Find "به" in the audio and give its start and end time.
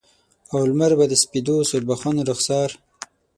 0.99-1.05